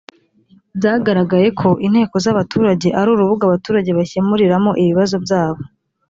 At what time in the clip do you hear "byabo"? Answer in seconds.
5.25-5.61